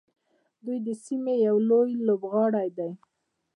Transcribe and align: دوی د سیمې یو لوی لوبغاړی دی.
دوی 0.65 0.77
د 0.87 0.89
سیمې 1.03 1.35
یو 1.47 1.55
لوی 1.69 1.91
لوبغاړی 2.07 2.67
دی. 2.77 2.91